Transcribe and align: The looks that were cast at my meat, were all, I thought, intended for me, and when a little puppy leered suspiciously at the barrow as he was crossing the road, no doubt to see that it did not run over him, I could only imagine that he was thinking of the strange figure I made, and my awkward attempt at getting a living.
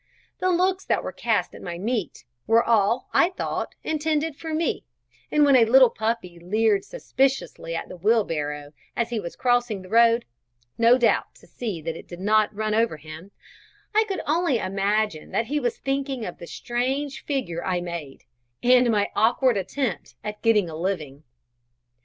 The 0.39 0.49
looks 0.49 0.83
that 0.85 1.03
were 1.03 1.11
cast 1.11 1.53
at 1.53 1.61
my 1.61 1.77
meat, 1.77 2.25
were 2.47 2.63
all, 2.63 3.07
I 3.13 3.29
thought, 3.29 3.75
intended 3.83 4.35
for 4.35 4.51
me, 4.51 4.83
and 5.31 5.45
when 5.45 5.55
a 5.55 5.63
little 5.65 5.91
puppy 5.91 6.39
leered 6.39 6.83
suspiciously 6.83 7.75
at 7.75 7.87
the 7.87 8.23
barrow 8.27 8.73
as 8.95 9.11
he 9.11 9.19
was 9.19 9.35
crossing 9.35 9.83
the 9.83 9.89
road, 9.89 10.25
no 10.75 10.97
doubt 10.97 11.35
to 11.35 11.45
see 11.45 11.83
that 11.83 11.95
it 11.95 12.07
did 12.07 12.19
not 12.19 12.51
run 12.51 12.73
over 12.73 12.97
him, 12.97 13.29
I 13.93 14.05
could 14.07 14.21
only 14.25 14.57
imagine 14.57 15.29
that 15.33 15.45
he 15.45 15.59
was 15.59 15.77
thinking 15.77 16.25
of 16.25 16.39
the 16.39 16.47
strange 16.47 17.23
figure 17.23 17.63
I 17.63 17.79
made, 17.79 18.23
and 18.63 18.89
my 18.89 19.11
awkward 19.15 19.55
attempt 19.55 20.15
at 20.23 20.41
getting 20.41 20.67
a 20.67 20.75
living. 20.75 21.21